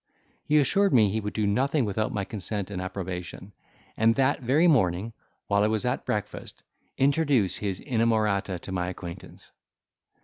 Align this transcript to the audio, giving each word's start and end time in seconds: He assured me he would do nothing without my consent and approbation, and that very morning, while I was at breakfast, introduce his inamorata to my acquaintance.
He 0.45 0.57
assured 0.57 0.93
me 0.95 1.11
he 1.11 1.19
would 1.19 1.35
do 1.35 1.45
nothing 1.45 1.85
without 1.85 2.11
my 2.11 2.25
consent 2.25 2.71
and 2.71 2.81
approbation, 2.81 3.53
and 3.95 4.15
that 4.15 4.41
very 4.41 4.67
morning, 4.67 5.13
while 5.45 5.61
I 5.63 5.67
was 5.67 5.85
at 5.85 6.07
breakfast, 6.07 6.63
introduce 6.97 7.57
his 7.57 7.79
inamorata 7.79 8.57
to 8.61 8.71
my 8.71 8.89
acquaintance. 8.89 9.51